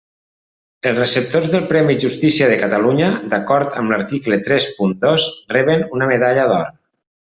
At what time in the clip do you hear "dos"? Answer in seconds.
5.05-5.27